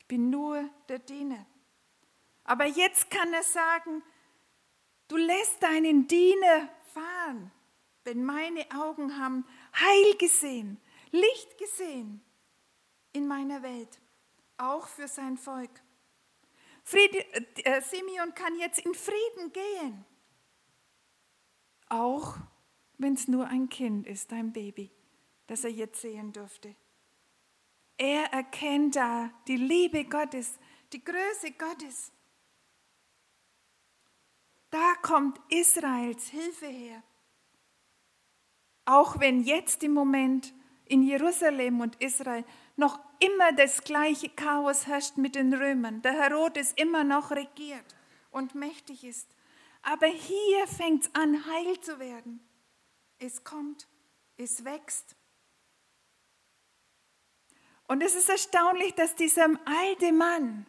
bin 0.06 0.30
nur 0.30 0.70
der 0.88 1.00
Diener. 1.00 1.44
Aber 2.44 2.66
jetzt 2.66 3.10
kann 3.10 3.32
er 3.32 3.42
sagen, 3.42 4.04
du 5.08 5.16
lässt 5.16 5.60
deinen 5.60 6.06
Diener 6.06 6.68
fahren, 6.94 7.50
denn 8.08 8.24
meine 8.24 8.64
Augen 8.70 9.18
haben 9.18 9.44
Heil 9.74 10.16
gesehen, 10.16 10.80
Licht 11.10 11.58
gesehen 11.58 12.22
in 13.12 13.28
meiner 13.28 13.62
Welt, 13.62 14.00
auch 14.56 14.86
für 14.86 15.08
sein 15.08 15.36
Volk. 15.36 15.70
Friede, 16.84 17.18
äh, 17.64 17.82
Simeon 17.82 18.34
kann 18.34 18.58
jetzt 18.58 18.78
in 18.78 18.94
Frieden 18.94 19.52
gehen, 19.52 20.04
auch 21.88 22.36
wenn 22.96 23.12
es 23.12 23.28
nur 23.28 23.46
ein 23.46 23.68
Kind 23.68 24.06
ist, 24.06 24.32
ein 24.32 24.52
Baby, 24.52 24.90
das 25.46 25.64
er 25.64 25.70
jetzt 25.70 26.00
sehen 26.00 26.32
durfte. 26.32 26.74
Er 27.98 28.32
erkennt 28.32 28.96
da 28.96 29.30
die 29.46 29.56
Liebe 29.56 30.04
Gottes, 30.04 30.58
die 30.92 31.04
Größe 31.04 31.52
Gottes. 31.58 32.10
Da 34.70 34.94
kommt 35.02 35.40
Israels 35.50 36.28
Hilfe 36.28 36.66
her. 36.66 37.02
Auch 38.88 39.20
wenn 39.20 39.42
jetzt 39.42 39.82
im 39.82 39.92
Moment 39.92 40.54
in 40.86 41.02
Jerusalem 41.02 41.82
und 41.82 42.00
Israel 42.00 42.42
noch 42.76 42.98
immer 43.18 43.52
das 43.52 43.84
gleiche 43.84 44.30
Chaos 44.30 44.86
herrscht 44.86 45.18
mit 45.18 45.34
den 45.34 45.52
Römern, 45.52 46.00
der 46.00 46.12
Herodes 46.12 46.72
immer 46.72 47.04
noch 47.04 47.30
regiert 47.30 47.84
und 48.30 48.54
mächtig 48.54 49.04
ist. 49.04 49.28
Aber 49.82 50.06
hier 50.06 50.66
fängt 50.66 51.04
es 51.04 51.14
an, 51.14 51.44
heil 51.44 51.78
zu 51.82 51.98
werden. 51.98 52.40
Es 53.18 53.44
kommt, 53.44 53.86
es 54.38 54.64
wächst. 54.64 55.16
Und 57.88 58.02
es 58.02 58.14
ist 58.14 58.30
erstaunlich, 58.30 58.94
dass 58.94 59.14
dieser 59.14 59.50
alte 59.66 60.12
Mann 60.12 60.64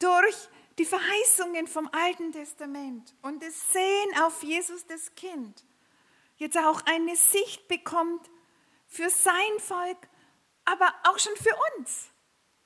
durch 0.00 0.48
die 0.78 0.84
Verheißungen 0.84 1.68
vom 1.68 1.88
Alten 1.92 2.32
Testament 2.32 3.14
und 3.22 3.40
das 3.40 3.72
Sehen 3.72 4.20
auf 4.20 4.42
Jesus, 4.42 4.84
das 4.88 5.14
Kind, 5.14 5.64
jetzt 6.36 6.58
auch 6.58 6.80
eine 6.86 7.16
Sicht 7.16 7.68
bekommt 7.68 8.30
für 8.86 9.08
sein 9.10 9.58
Volk, 9.58 10.08
aber 10.64 10.92
auch 11.04 11.18
schon 11.18 11.36
für 11.36 11.54
uns, 11.78 12.10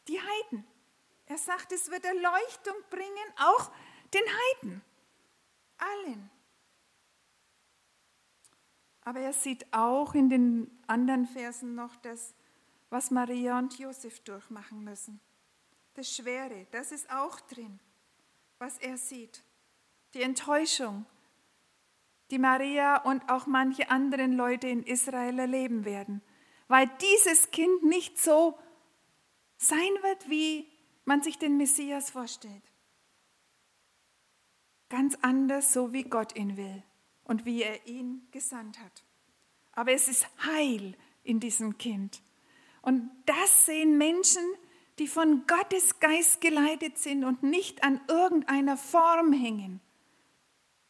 die 0.07 0.21
Heiden. 0.21 0.67
Er 1.27 1.39
sagt, 1.39 1.73
es 1.73 1.91
wird 1.91 2.05
Erleuchtung 2.05 2.75
bringen, 2.91 3.33
auch 3.37 3.71
den 4.15 4.23
Heiden, 4.23 4.83
allen. 5.77 6.31
Aber 9.03 9.21
er 9.21 9.33
sieht 9.33 9.67
auch 9.73 10.15
in 10.15 10.29
den 10.29 10.83
anderen 10.87 11.27
Versen 11.27 11.75
noch 11.75 11.97
das, 11.97 12.35
was 12.91 13.11
Maria 13.11 13.59
und 13.59 13.79
Josef 13.79 14.21
durchmachen 14.21 14.85
müssen. 14.85 15.21
Das 15.95 16.15
Schwere, 16.15 16.67
das 16.71 16.93
ist 16.93 17.11
auch 17.11 17.41
drin, 17.41 17.81
was 18.59 18.79
er 18.79 18.97
sieht. 18.97 19.43
Die 20.15 20.23
Enttäuschung, 20.23 21.05
die 22.31 22.39
Maria 22.39 22.99
und 23.03 23.29
auch 23.29 23.47
manche 23.47 23.91
anderen 23.91 24.33
Leute 24.33 24.69
in 24.69 24.83
Israel 24.83 25.39
erleben 25.39 25.85
werden, 25.85 26.23
weil 26.69 26.91
dieses 27.01 27.51
Kind 27.51 27.83
nicht 27.85 28.19
so 28.19 28.59
sein 29.57 29.93
wird, 30.03 30.29
wie 30.29 30.69
man 31.05 31.23
sich 31.23 31.39
den 31.39 31.57
Messias 31.57 32.11
vorstellt. 32.11 32.63
Ganz 34.89 35.17
anders, 35.23 35.73
so 35.73 35.93
wie 35.93 36.05
Gott 36.05 36.37
ihn 36.37 36.57
will 36.57 36.83
und 37.25 37.45
wie 37.45 37.63
er 37.63 37.87
ihn 37.87 38.27
gesandt 38.31 38.79
hat. 38.79 39.05
Aber 39.73 39.93
es 39.93 40.09
ist 40.09 40.27
Heil 40.45 40.95
in 41.23 41.41
diesem 41.41 41.79
Kind. 41.79 42.23
Und 42.83 43.11
das 43.27 43.67
sehen 43.67 43.99
Menschen, 43.99 44.43
die 44.99 45.09
von 45.09 45.47
Gottes 45.47 46.01
Geist 46.01 46.41
geleitet 46.41 46.99
sind 46.99 47.25
und 47.25 47.43
nicht 47.43 47.85
an 47.85 48.01
irgendeiner 48.09 48.77
Form 48.77 49.33
hängen, 49.33 49.81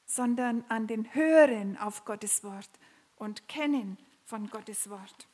sondern 0.09 0.64
an 0.68 0.87
den 0.87 1.14
Hören 1.14 1.77
auf 1.77 2.05
Gottes 2.07 2.42
Wort 2.42 2.71
und 3.16 3.47
Kennen 3.47 3.99
von 4.25 4.49
Gottes 4.49 4.88
Wort. 4.88 5.29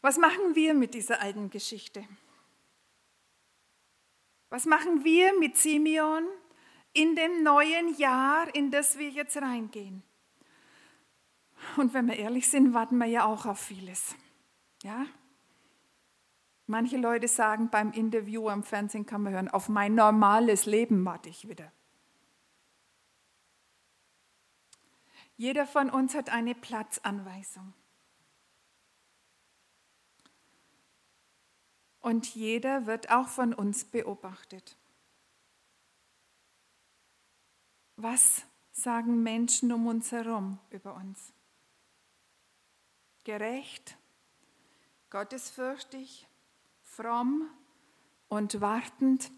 Was 0.00 0.16
machen 0.16 0.54
wir 0.54 0.72
mit 0.72 0.94
dieser 0.94 1.20
alten 1.20 1.50
Geschichte? 1.50 2.02
Was 4.48 4.64
machen 4.64 5.04
wir 5.04 5.38
mit 5.38 5.58
Simeon 5.58 6.24
in 6.94 7.14
dem 7.14 7.42
neuen 7.42 7.94
Jahr, 7.98 8.52
in 8.54 8.70
das 8.70 8.98
wir 8.98 9.10
jetzt 9.10 9.36
reingehen? 9.36 10.02
Und 11.76 11.92
wenn 11.92 12.06
wir 12.06 12.16
ehrlich 12.16 12.48
sind, 12.48 12.72
warten 12.72 12.96
wir 12.96 13.06
ja 13.06 13.26
auch 13.26 13.44
auf 13.44 13.60
vieles. 13.60 14.16
Ja? 14.82 15.04
Manche 16.66 16.96
Leute 16.96 17.28
sagen 17.28 17.68
beim 17.68 17.92
Interview 17.92 18.48
am 18.48 18.62
Fernsehen 18.62 19.04
kann 19.04 19.22
man 19.22 19.34
hören, 19.34 19.48
auf 19.48 19.68
mein 19.68 19.94
normales 19.94 20.64
Leben 20.64 21.04
warte 21.04 21.28
ich 21.28 21.46
wieder. 21.46 21.70
Jeder 25.40 25.66
von 25.66 25.88
uns 25.88 26.14
hat 26.14 26.28
eine 26.28 26.54
Platzanweisung. 26.54 27.72
Und 32.00 32.34
jeder 32.34 32.84
wird 32.84 33.10
auch 33.10 33.28
von 33.28 33.54
uns 33.54 33.86
beobachtet. 33.86 34.76
Was 37.96 38.44
sagen 38.72 39.22
Menschen 39.22 39.72
um 39.72 39.86
uns 39.86 40.12
herum 40.12 40.58
über 40.68 40.94
uns? 40.94 41.32
gerecht, 43.24 43.96
gottesfürchtig, 45.08 46.26
fromm 46.82 47.48
und 48.28 48.60
wartend 48.60 49.30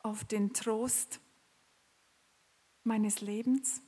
auf 0.00 0.24
den 0.24 0.52
Trost 0.52 1.20
meines 2.84 3.20
Lebens? 3.20 3.80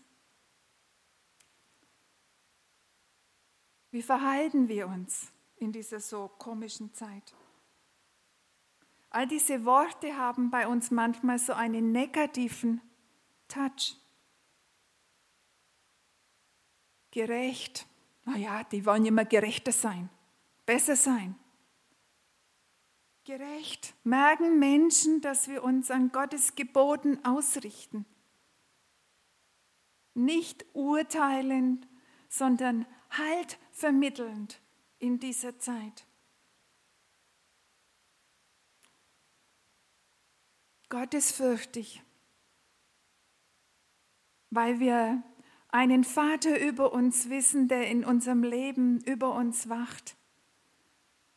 Wie 3.90 4.02
verhalten 4.02 4.68
wir 4.68 4.86
uns 4.86 5.32
in 5.56 5.72
dieser 5.72 6.00
so 6.00 6.28
komischen 6.28 6.94
Zeit? 6.94 7.34
All 9.10 9.26
diese 9.26 9.64
Worte 9.64 10.16
haben 10.16 10.50
bei 10.50 10.68
uns 10.68 10.92
manchmal 10.92 11.40
so 11.40 11.52
einen 11.52 11.90
negativen 11.90 12.80
Touch. 13.48 13.96
Gerecht, 17.10 17.86
naja, 18.24 18.62
die 18.62 18.86
wollen 18.86 19.04
immer 19.04 19.24
gerechter 19.24 19.72
sein, 19.72 20.08
besser 20.64 20.94
sein. 20.94 21.34
Gerecht 23.24 23.94
merken 24.04 24.60
Menschen, 24.60 25.20
dass 25.20 25.48
wir 25.48 25.64
uns 25.64 25.90
an 25.90 26.12
Gottes 26.12 26.54
Geboten 26.54 27.24
ausrichten. 27.24 28.06
Nicht 30.14 30.64
urteilend, 30.74 31.88
sondern 32.28 32.86
Halt 33.10 33.58
vermittelnd 33.80 34.60
in 34.98 35.18
dieser 35.18 35.58
Zeit. 35.58 36.06
Gottesfürchtig, 40.90 42.02
weil 44.50 44.80
wir 44.80 45.22
einen 45.68 46.04
Vater 46.04 46.60
über 46.60 46.92
uns 46.92 47.30
wissen, 47.30 47.68
der 47.68 47.88
in 47.88 48.04
unserem 48.04 48.42
Leben 48.42 49.00
über 49.04 49.34
uns 49.34 49.68
wacht. 49.68 50.16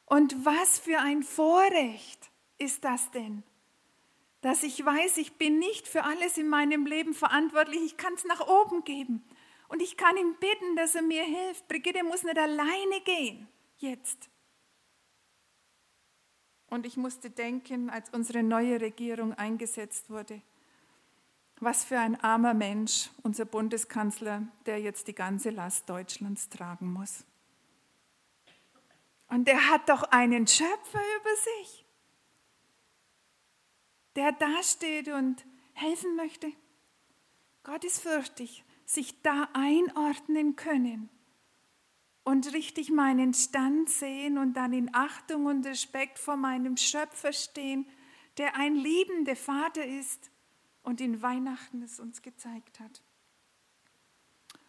Und 0.05 0.45
was 0.45 0.79
für 0.79 0.99
ein 0.99 1.23
Vorrecht 1.23 2.31
ist 2.57 2.83
das 2.83 3.11
denn? 3.11 3.43
Dass 4.41 4.63
ich 4.63 4.83
weiß, 4.83 5.17
ich 5.17 5.37
bin 5.37 5.59
nicht 5.59 5.87
für 5.87 6.03
alles 6.03 6.37
in 6.37 6.49
meinem 6.49 6.85
Leben 6.85 7.13
verantwortlich, 7.13 7.81
ich 7.85 7.97
kann 7.97 8.13
es 8.15 8.25
nach 8.25 8.45
oben 8.47 8.83
geben. 8.83 9.23
Und 9.73 9.81
ich 9.81 9.97
kann 9.97 10.15
ihm 10.17 10.35
bitten, 10.35 10.75
dass 10.75 10.93
er 10.93 11.01
mir 11.01 11.23
hilft. 11.23 11.67
Brigitte 11.67 12.03
muss 12.03 12.21
nicht 12.21 12.37
alleine 12.37 13.01
gehen, 13.03 13.47
jetzt. 13.77 14.29
Und 16.67 16.85
ich 16.85 16.95
musste 16.95 17.31
denken, 17.31 17.89
als 17.89 18.11
unsere 18.11 18.43
neue 18.43 18.79
Regierung 18.79 19.33
eingesetzt 19.33 20.11
wurde, 20.11 20.43
was 21.59 21.85
für 21.85 21.97
ein 21.97 22.21
armer 22.21 22.53
Mensch, 22.53 23.09
unser 23.23 23.45
Bundeskanzler, 23.45 24.43
der 24.67 24.79
jetzt 24.79 25.07
die 25.07 25.15
ganze 25.15 25.49
Last 25.49 25.89
Deutschlands 25.89 26.49
tragen 26.49 26.93
muss. 26.93 27.25
Und 29.27 29.47
der 29.47 29.71
hat 29.71 29.89
doch 29.89 30.03
einen 30.03 30.45
Schöpfer 30.45 31.01
über 31.19 31.35
sich, 31.63 31.83
der 34.15 34.33
dasteht 34.33 35.07
und 35.07 35.43
helfen 35.73 36.15
möchte. 36.15 36.51
Gott 37.63 37.83
ist 37.83 38.01
fürchtig, 38.01 38.63
sich 38.85 39.21
da 39.21 39.49
einordnen 39.53 40.55
können 40.55 41.09
und 42.23 42.53
richtig 42.53 42.89
meinen 42.89 43.33
Stand 43.33 43.89
sehen 43.89 44.37
und 44.37 44.53
dann 44.53 44.73
in 44.73 44.93
Achtung 44.93 45.45
und 45.45 45.65
Respekt 45.65 46.19
vor 46.19 46.37
meinem 46.37 46.77
Schöpfer 46.77 47.33
stehen, 47.33 47.85
der 48.37 48.55
ein 48.55 48.75
liebender 48.75 49.35
Vater 49.35 49.85
ist 49.85 50.31
und 50.83 51.01
in 51.01 51.21
Weihnachten 51.21 51.81
es 51.81 51.99
uns 51.99 52.21
gezeigt 52.21 52.79
hat. 52.79 53.01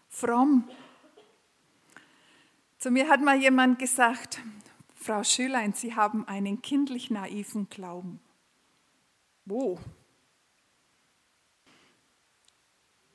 Fromm. 0.08 0.68
Zu 2.78 2.90
mir 2.90 3.08
hat 3.08 3.20
mal 3.20 3.40
jemand 3.40 3.78
gesagt, 3.78 4.40
Frau 4.94 5.22
Schülein, 5.22 5.72
Sie 5.72 5.94
haben 5.94 6.26
einen 6.26 6.62
kindlich 6.62 7.10
naiven 7.10 7.68
Glauben. 7.68 8.20
Wo? 9.44 9.78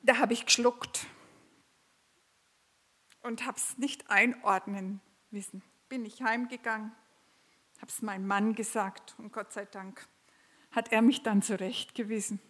Da 0.02 0.18
habe 0.18 0.32
ich 0.32 0.46
geschluckt 0.46 1.06
und 3.22 3.44
habe 3.44 3.58
es 3.58 3.76
nicht 3.78 4.10
einordnen 4.10 5.00
wissen. 5.30 5.62
Bin 5.88 6.04
ich 6.04 6.22
heimgegangen, 6.22 6.92
habe 7.78 7.90
es 7.90 8.00
meinem 8.02 8.26
Mann 8.26 8.54
gesagt 8.54 9.14
und 9.18 9.32
Gott 9.32 9.52
sei 9.52 9.66
Dank 9.66 10.08
hat 10.70 10.92
er 10.92 11.02
mich 11.02 11.22
dann 11.22 11.42
zurechtgewiesen 11.42 12.40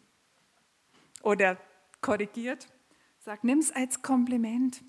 oder 1.23 1.59
korrigiert. 2.01 2.69
Sagt, 3.19 3.45
nimm 3.45 3.59
es 3.59 3.73
als 3.73 4.03
Kompliment. 4.03 4.83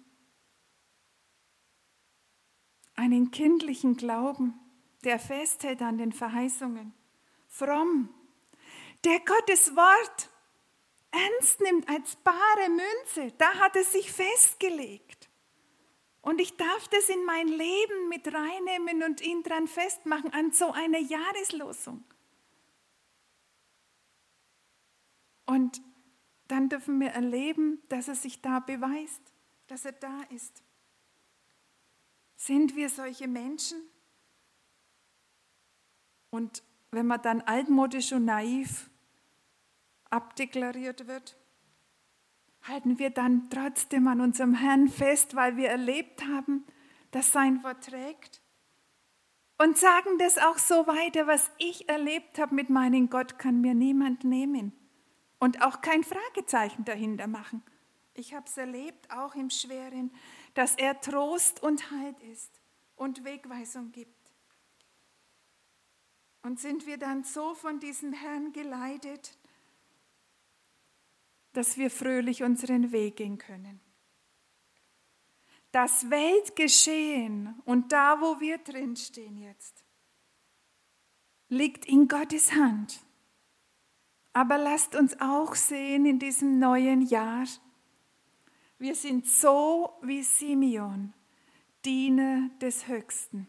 Einen 2.96 3.32
kindlichen 3.32 3.98
Glauben, 3.98 4.54
der 5.04 5.20
festhält 5.20 5.82
an 5.82 5.98
den 5.98 6.12
Verheißungen. 6.12 6.94
Fromm, 7.48 8.10
der 9.04 9.20
Gottes 9.20 9.76
Wort 9.76 10.31
ernst 11.12 11.62
nimmt 11.62 11.88
als 11.90 12.16
bare 12.18 12.70
Münze. 12.70 13.34
Da 13.38 13.54
hat 13.60 13.76
es 13.76 13.92
sich 13.92 14.12
festgelegt. 14.12 15.30
Und 16.22 16.40
ich 16.40 16.56
darf 16.56 16.88
das 16.90 17.10
in 17.10 17.26
mein 17.26 17.48
Leben 17.48 18.10
mit 18.10 18.32
reinnehmen 18.32 19.04
und 19.04 19.22
ihn 19.22 19.42
dran 19.42 19.68
festmachen 19.68 20.32
an 20.34 20.52
so 20.52 20.72
einer 20.72 21.00
Jahreslosung. 21.00 22.04
Und 25.46 25.82
dann 26.48 26.70
dürfen 26.70 27.00
wir 27.00 27.10
erleben, 27.10 27.82
dass 27.90 28.08
er 28.08 28.16
sich 28.16 28.42
da 28.42 28.60
beweist, 28.60 29.34
dass 29.68 29.86
er 29.86 29.94
da 29.94 30.22
ist. 30.30 30.64
Sind 32.36 32.76
wir 32.76 32.90
solche 32.90 33.28
Menschen? 33.28 33.82
Und 36.30 36.64
wenn 36.92 37.08
man 37.08 37.22
dann 37.22 37.42
altmodisch 37.42 38.12
und 38.14 38.26
naiv 38.26 38.91
abdeklariert 40.12 41.08
wird, 41.08 41.36
halten 42.64 43.00
wir 43.00 43.10
dann 43.10 43.50
trotzdem 43.50 44.08
an 44.08 44.22
unserem 44.22 44.54
Herrn 44.54 44.88
fest, 44.88 45.36
weil 45.36 45.58
wir 45.58 45.70
erlebt 45.70 46.24
haben, 46.26 46.66
dass 47.12 47.32
sein 47.32 47.64
Wort 47.64 47.86
trägt. 47.86 48.42
Und 49.58 49.78
sagen 49.78 50.18
das 50.18 50.38
auch 50.38 50.58
so 50.58 50.88
weiter, 50.88 51.28
was 51.28 51.52
ich 51.58 51.88
erlebt 51.88 52.40
habe 52.40 52.56
mit 52.56 52.70
meinem 52.70 53.10
Gott, 53.10 53.38
kann 53.38 53.62
mir 53.62 53.74
niemand 53.74 54.24
nehmen 54.24 54.74
und 55.40 55.62
auch 55.64 55.82
kein 55.82 56.04
Fragezeichen 56.04 56.86
dahinter 56.86 57.28
machen. 57.28 57.64
Ich 58.14 58.34
habe 58.34 58.46
es 58.46 58.58
erlebt, 58.58 59.12
auch 59.12 59.36
im 59.36 59.50
Schweren, 59.50 60.12
dass 60.54 60.76
er 60.76 61.00
Trost 61.02 61.64
und 61.64 61.92
Halt 61.92 62.20
ist 62.24 62.62
und 62.96 63.24
Wegweisung 63.24 63.92
gibt. 63.92 64.16
Und 66.44 66.60
sind 66.60 66.86
wir 66.86 66.98
dann 66.98 67.24
so 67.24 67.54
von 67.54 67.80
diesem 67.80 68.14
Herrn 68.14 68.52
geleitet, 68.52 69.38
dass 71.54 71.78
wir 71.78 71.90
fröhlich 71.90 72.44
unseren 72.44 72.92
Weg 72.92 73.18
gehen 73.18 73.38
können. 73.38 73.80
Das 75.72 76.10
Weltgeschehen 76.10 77.62
und 77.66 77.92
da, 77.92 78.20
wo 78.20 78.40
wir 78.40 78.58
drinstehen 78.58 79.38
jetzt, 79.38 79.84
liegt 81.48 81.86
in 81.86 82.08
Gottes 82.08 82.54
Hand. 82.54 83.02
Aber 84.34 84.58
lasst 84.58 84.96
uns 84.96 85.20
auch 85.20 85.56
sehen 85.56 86.06
in 86.06 86.20
diesem 86.20 86.60
neuen 86.60 87.02
Jahr, 87.02 87.46
wir 88.78 88.96
sind 88.96 89.28
so 89.28 89.92
wie 90.02 90.24
Simeon, 90.24 91.14
Diener 91.86 92.50
des 92.62 92.88
Höchsten. 92.88 93.48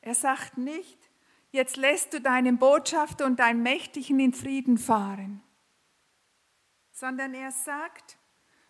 Er 0.00 0.14
sagt 0.14 0.58
nicht, 0.58 1.10
jetzt 1.50 1.76
lässt 1.76 2.12
du 2.12 2.20
deinen 2.20 2.58
Botschafter 2.58 3.26
und 3.26 3.40
deinen 3.40 3.64
Mächtigen 3.64 4.20
in 4.20 4.32
Frieden 4.32 4.78
fahren, 4.78 5.42
sondern 7.00 7.32
er 7.32 7.50
sagt, 7.50 8.18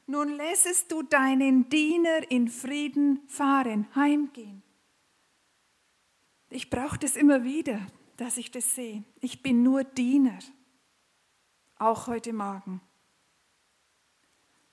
nun 0.07 0.29
lässest 0.29 0.93
du 0.93 1.03
deinen 1.03 1.69
Diener 1.69 2.31
in 2.31 2.47
Frieden 2.47 3.27
fahren, 3.27 3.89
heimgehen. 3.97 4.63
Ich 6.49 6.71
brauche 6.71 6.99
das 6.99 7.17
immer 7.17 7.43
wieder, 7.43 7.85
dass 8.17 8.37
ich 8.37 8.53
das 8.53 8.77
sehe. 8.77 9.03
Ich 9.21 9.43
bin 9.43 9.65
nur 9.65 9.83
Diener 9.83 10.39
auch 11.77 12.07
heute 12.07 12.33
Morgen. 12.33 12.81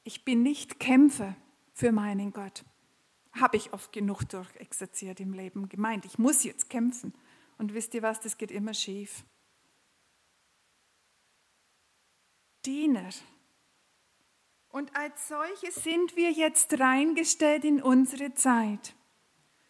Ich 0.04 0.24
bin 0.24 0.44
nicht 0.44 0.80
Kämpfer 0.80 1.36
für 1.74 1.92
meinen 1.92 2.32
Gott. 2.34 2.64
Habe 3.32 3.58
ich 3.58 3.74
oft 3.74 3.92
genug 3.92 4.24
durchexerziert 4.30 5.20
im 5.20 5.34
Leben 5.34 5.68
gemeint. 5.68 6.06
Ich 6.06 6.20
muss 6.20 6.44
jetzt 6.44 6.70
kämpfen. 6.70 7.14
Und 7.58 7.74
wisst 7.74 7.94
ihr 7.96 8.04
was, 8.04 8.20
das 8.20 8.38
geht 8.38 8.52
immer 8.52 8.74
schief. 8.74 9.24
Diener. 12.66 13.10
Und 14.78 14.96
als 14.96 15.28
solche 15.28 15.72
sind 15.72 16.16
wir 16.16 16.30
jetzt 16.30 16.80
reingestellt 16.80 17.66
in 17.66 17.82
unsere 17.82 18.36
Zeit. 18.36 18.94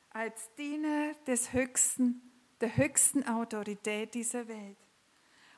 Als 0.09 0.53
Diener 0.55 1.13
des 1.25 1.53
Höchsten, 1.53 2.21
der 2.59 2.75
höchsten 2.75 3.25
Autorität 3.25 4.13
dieser 4.13 4.49
Welt. 4.49 4.77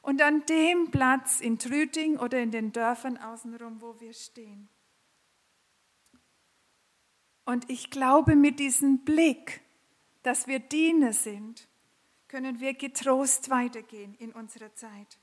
Und 0.04 0.22
an 0.22 0.46
dem 0.46 0.92
Platz 0.92 1.42
in 1.42 1.58
Trüting 1.58 2.20
oder 2.20 2.40
in 2.40 2.52
den 2.52 2.72
Dörfern 2.72 3.18
außenrum, 3.18 3.82
wo 3.82 4.00
wir 4.00 4.14
stehen. 4.14 4.70
Und 7.44 7.68
ich 7.72 7.90
glaube, 7.90 8.36
mit 8.36 8.60
diesem 8.60 9.00
Blick, 9.00 9.62
dass 10.22 10.46
wir 10.46 10.60
Diener 10.60 11.12
sind, 11.12 11.68
können 12.28 12.60
wir 12.60 12.76
getrost 12.76 13.50
weitergehen 13.50 14.14
in 14.20 14.32
unserer 14.32 14.76
Zeit. 14.76 15.19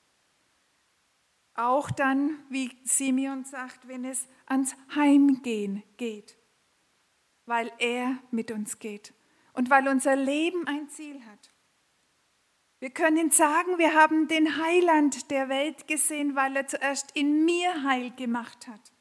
Auch 1.57 1.91
dann, 1.91 2.39
wie 2.51 2.71
Simeon 2.85 3.45
sagt, 3.45 3.89
wenn 3.89 4.05
es 4.05 4.29
ans 4.45 4.77
Heimgehen 4.95 5.83
geht, 5.97 6.37
weil 7.47 7.73
er 7.79 8.19
mit 8.31 8.51
uns 8.51 8.79
geht 8.79 9.15
und 9.55 9.71
weil 9.71 9.89
unser 9.89 10.17
Leben 10.17 10.67
ein 10.67 10.89
Ziel 10.91 11.25
hat. 11.25 11.51
Wir 12.79 12.91
können 12.91 13.31
sagen, 13.31 13.79
wir 13.79 13.95
haben 13.95 14.29
den 14.29 14.63
Heiland 14.63 15.31
der 15.31 15.49
Welt 15.49 15.89
gesehen, 15.89 16.37
weil 16.37 16.55
er 16.57 16.67
zuerst 16.67 17.17
in 17.17 17.47
mir 17.47 17.85
Heil 17.85 18.11
gemacht 18.11 18.69
hat. 18.69 18.93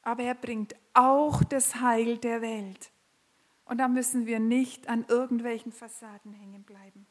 Aber 0.00 0.22
er 0.22 0.34
bringt 0.34 0.74
auch 0.94 1.44
das 1.44 1.76
Heil 1.82 2.16
der 2.16 2.40
Welt. 2.40 2.90
Und 3.66 3.78
da 3.78 3.88
müssen 3.88 4.24
wir 4.24 4.40
nicht 4.40 4.88
an 4.88 5.04
irgendwelchen 5.08 5.72
Fassaden 5.72 6.32
hängen 6.32 6.62
bleiben. 6.62 7.06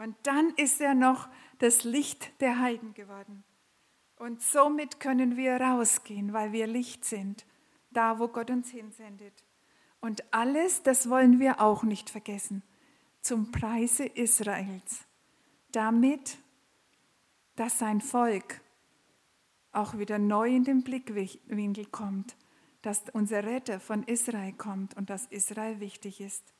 Und 0.00 0.16
dann 0.22 0.48
ist 0.56 0.80
er 0.80 0.94
noch 0.94 1.28
das 1.58 1.84
Licht 1.84 2.32
der 2.40 2.58
Heiden 2.58 2.94
geworden. 2.94 3.44
Und 4.16 4.40
somit 4.40 4.98
können 4.98 5.36
wir 5.36 5.60
rausgehen, 5.60 6.32
weil 6.32 6.52
wir 6.52 6.66
Licht 6.66 7.04
sind, 7.04 7.44
da 7.90 8.18
wo 8.18 8.28
Gott 8.28 8.48
uns 8.48 8.70
hinsendet. 8.70 9.44
Und 10.00 10.24
alles, 10.32 10.82
das 10.82 11.10
wollen 11.10 11.38
wir 11.38 11.60
auch 11.60 11.82
nicht 11.82 12.08
vergessen 12.08 12.62
zum 13.20 13.52
Preise 13.52 14.06
Israels, 14.06 15.04
damit, 15.70 16.38
dass 17.56 17.78
sein 17.78 18.00
Volk 18.00 18.62
auch 19.70 19.98
wieder 19.98 20.18
neu 20.18 20.48
in 20.48 20.64
den 20.64 20.82
Blickwinkel 20.82 21.84
kommt, 21.84 22.38
dass 22.80 23.04
unser 23.12 23.44
Retter 23.44 23.78
von 23.78 24.04
Israel 24.04 24.54
kommt 24.54 24.96
und 24.96 25.10
dass 25.10 25.26
Israel 25.26 25.78
wichtig 25.78 26.22
ist. 26.22 26.54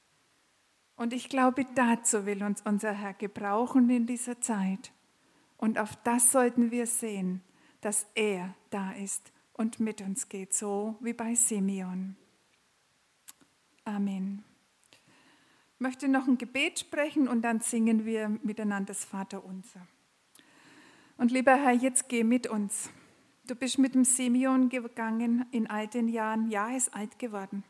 Und 1.00 1.14
ich 1.14 1.30
glaube, 1.30 1.64
dazu 1.74 2.26
will 2.26 2.42
uns 2.42 2.60
unser 2.62 2.92
Herr 2.92 3.14
gebrauchen 3.14 3.88
in 3.88 4.06
dieser 4.06 4.40
Zeit. 4.40 4.92
Und 5.56 5.78
auf 5.78 5.96
das 6.04 6.30
sollten 6.30 6.70
wir 6.70 6.86
sehen, 6.86 7.40
dass 7.80 8.06
er 8.14 8.54
da 8.68 8.92
ist 8.92 9.32
und 9.54 9.80
mit 9.80 10.02
uns 10.02 10.28
geht, 10.28 10.52
so 10.52 10.96
wie 11.00 11.14
bei 11.14 11.34
Simeon. 11.34 12.16
Amen 13.84 14.44
möchte 15.80 16.08
noch 16.08 16.28
ein 16.28 16.38
Gebet 16.38 16.78
sprechen 16.78 17.26
und 17.26 17.42
dann 17.42 17.60
singen 17.60 18.04
wir 18.04 18.28
miteinander 18.42 18.88
das 18.88 19.04
Vaterunser. 19.04 19.86
Und 21.16 21.32
lieber 21.32 21.56
Herr, 21.56 21.72
jetzt 21.72 22.08
geh 22.08 22.22
mit 22.22 22.46
uns. 22.46 22.90
Du 23.46 23.54
bist 23.54 23.78
mit 23.78 23.94
dem 23.94 24.04
Simeon 24.04 24.68
gegangen 24.68 25.46
in 25.50 25.66
alten 25.68 26.08
Jahren. 26.08 26.50
Ja, 26.50 26.70
er 26.70 26.76
ist 26.76 26.94
alt 26.94 27.18
geworden. 27.18 27.64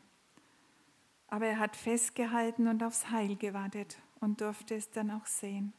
Aber 1.31 1.47
er 1.47 1.59
hat 1.59 1.75
festgehalten 1.75 2.67
und 2.67 2.83
aufs 2.83 3.09
Heil 3.09 3.37
gewartet 3.37 3.97
und 4.19 4.41
durfte 4.41 4.75
es 4.75 4.91
dann 4.91 5.09
auch 5.09 5.25
sehen. 5.25 5.73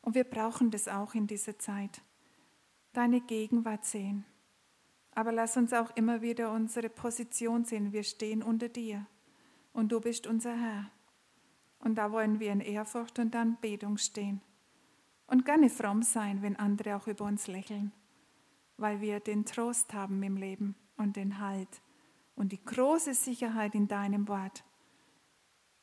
Und 0.00 0.14
wir 0.14 0.24
brauchen 0.24 0.70
das 0.70 0.88
auch 0.88 1.14
in 1.14 1.26
dieser 1.26 1.58
Zeit. 1.58 2.02
Deine 2.94 3.20
Gegenwart 3.20 3.84
sehen. 3.84 4.24
Aber 5.14 5.32
lass 5.32 5.58
uns 5.58 5.74
auch 5.74 5.94
immer 5.96 6.22
wieder 6.22 6.50
unsere 6.50 6.88
Position 6.88 7.64
sehen. 7.64 7.92
Wir 7.92 8.02
stehen 8.02 8.42
unter 8.42 8.70
dir. 8.70 9.06
Und 9.74 9.92
du 9.92 10.00
bist 10.00 10.26
unser 10.26 10.56
Herr. 10.56 10.90
Und 11.80 11.96
da 11.96 12.10
wollen 12.10 12.40
wir 12.40 12.50
in 12.50 12.60
Ehrfurcht 12.60 13.18
und 13.18 13.36
Anbetung 13.36 13.98
stehen. 13.98 14.40
Und 15.26 15.44
gerne 15.44 15.68
fromm 15.68 16.02
sein, 16.02 16.40
wenn 16.40 16.56
andere 16.56 16.96
auch 16.96 17.06
über 17.06 17.26
uns 17.26 17.46
lächeln, 17.46 17.92
weil 18.78 19.02
wir 19.02 19.20
den 19.20 19.44
Trost 19.44 19.92
haben 19.92 20.22
im 20.22 20.38
Leben 20.38 20.74
und 20.96 21.16
den 21.16 21.38
Halt 21.38 21.82
und 22.34 22.52
die 22.52 22.64
große 22.64 23.12
Sicherheit 23.12 23.74
in 23.74 23.86
deinem 23.86 24.26
Wort 24.26 24.64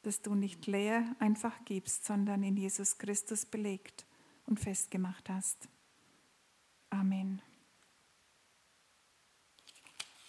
dass 0.07 0.21
du 0.21 0.35
nicht 0.35 0.67
leer 0.67 1.03
einfach 1.19 1.65
gibst, 1.65 2.05
sondern 2.05 2.41
in 2.41 2.55
Jesus 2.55 2.97
Christus 2.97 3.45
belegt 3.45 4.05
und 4.45 4.57
festgemacht 4.57 5.29
hast. 5.29 5.67
Amen. 6.89 7.41